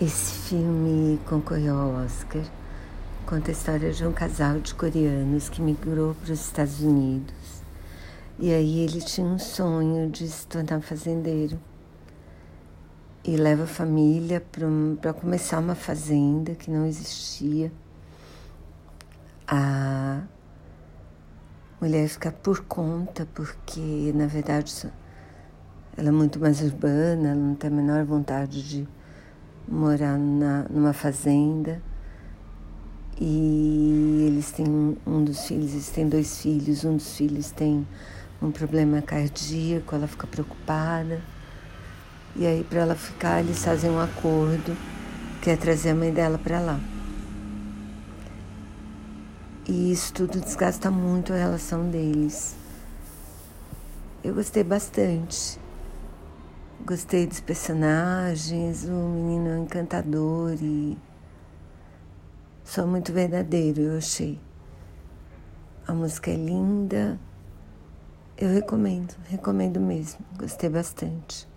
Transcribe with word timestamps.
Esse 0.00 0.48
filme 0.48 1.18
concorreu 1.28 1.76
ao 1.76 2.04
Oscar. 2.04 2.44
Conta 3.26 3.50
a 3.50 3.52
história 3.52 3.92
de 3.92 4.06
um 4.06 4.12
casal 4.12 4.60
de 4.60 4.72
coreanos 4.72 5.48
que 5.48 5.60
migrou 5.60 6.14
para 6.14 6.32
os 6.32 6.40
Estados 6.40 6.78
Unidos. 6.82 7.34
E 8.38 8.54
aí 8.54 8.78
ele 8.78 9.00
tinha 9.00 9.26
um 9.26 9.40
sonho 9.40 10.08
de 10.08 10.28
se 10.28 10.46
tornar 10.46 10.80
fazendeiro. 10.82 11.58
E 13.24 13.36
leva 13.36 13.64
a 13.64 13.66
família 13.66 14.40
para 15.00 15.12
começar 15.12 15.58
uma 15.58 15.74
fazenda 15.74 16.54
que 16.54 16.70
não 16.70 16.86
existia. 16.86 17.72
A 19.48 20.22
mulher 21.80 22.06
fica 22.08 22.30
por 22.30 22.60
conta, 22.66 23.26
porque 23.34 24.12
na 24.14 24.28
verdade 24.28 24.92
ela 25.96 26.10
é 26.10 26.12
muito 26.12 26.38
mais 26.38 26.62
urbana, 26.62 27.30
ela 27.30 27.34
não 27.34 27.56
tem 27.56 27.68
a 27.68 27.72
menor 27.72 28.04
vontade 28.04 28.62
de 28.62 28.88
morar 29.68 30.16
na, 30.18 30.64
numa 30.70 30.92
fazenda 30.92 31.80
e 33.20 34.24
eles 34.26 34.50
têm 34.52 34.96
um 35.06 35.24
dos 35.24 35.46
filhos, 35.46 35.72
eles 35.72 35.88
têm 35.90 36.08
dois 36.08 36.40
filhos, 36.40 36.84
um 36.84 36.96
dos 36.96 37.16
filhos 37.16 37.50
tem 37.50 37.86
um 38.40 38.50
problema 38.50 39.02
cardíaco, 39.02 39.94
ela 39.94 40.06
fica 40.06 40.26
preocupada. 40.26 41.20
E 42.36 42.46
aí 42.46 42.62
para 42.62 42.80
ela 42.80 42.94
ficar, 42.94 43.40
eles 43.40 43.64
fazem 43.64 43.90
um 43.90 44.00
acordo 44.00 44.76
que 45.42 45.50
é 45.50 45.56
trazer 45.56 45.90
a 45.90 45.94
mãe 45.94 46.12
dela 46.12 46.38
para 46.38 46.60
lá. 46.60 46.80
E 49.66 49.92
isso 49.92 50.12
tudo 50.14 50.40
desgasta 50.40 50.90
muito 50.90 51.32
a 51.32 51.36
relação 51.36 51.90
deles. 51.90 52.54
Eu 54.22 54.34
gostei 54.34 54.64
bastante. 54.64 55.57
Gostei 56.84 57.26
dos 57.26 57.40
personagens, 57.40 58.84
o 58.84 58.92
menino 58.92 59.48
é 59.48 59.58
encantador 59.58 60.56
e 60.60 60.96
só 62.68 62.86
muito 62.86 63.14
verdadeiro, 63.14 63.80
eu 63.80 63.96
achei. 63.96 64.38
A 65.86 65.94
música 65.94 66.30
é 66.30 66.36
linda. 66.36 67.18
Eu 68.36 68.50
recomendo, 68.52 69.14
recomendo 69.24 69.80
mesmo. 69.80 70.20
Gostei 70.38 70.68
bastante. 70.68 71.48